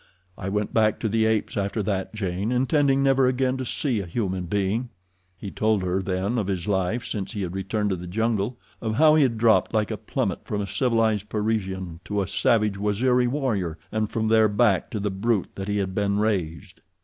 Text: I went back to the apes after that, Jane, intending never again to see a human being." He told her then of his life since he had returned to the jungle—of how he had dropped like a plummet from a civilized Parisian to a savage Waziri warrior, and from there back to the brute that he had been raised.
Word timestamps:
I 0.35 0.49
went 0.49 0.73
back 0.73 0.99
to 1.01 1.07
the 1.07 1.27
apes 1.27 1.55
after 1.55 1.83
that, 1.83 2.11
Jane, 2.15 2.51
intending 2.51 3.03
never 3.03 3.27
again 3.27 3.55
to 3.57 3.65
see 3.65 3.99
a 3.99 4.07
human 4.07 4.47
being." 4.47 4.89
He 5.37 5.51
told 5.51 5.83
her 5.83 6.01
then 6.01 6.39
of 6.39 6.47
his 6.47 6.67
life 6.67 7.05
since 7.05 7.33
he 7.33 7.43
had 7.43 7.53
returned 7.53 7.91
to 7.91 7.95
the 7.95 8.07
jungle—of 8.07 8.95
how 8.95 9.13
he 9.13 9.21
had 9.21 9.37
dropped 9.37 9.75
like 9.75 9.91
a 9.91 9.97
plummet 9.97 10.43
from 10.43 10.59
a 10.59 10.65
civilized 10.65 11.29
Parisian 11.29 11.99
to 12.05 12.19
a 12.23 12.27
savage 12.27 12.79
Waziri 12.79 13.27
warrior, 13.27 13.77
and 13.91 14.09
from 14.09 14.27
there 14.27 14.49
back 14.49 14.89
to 14.89 14.99
the 14.99 15.11
brute 15.11 15.51
that 15.53 15.67
he 15.67 15.77
had 15.77 15.93
been 15.93 16.17
raised. 16.17 16.81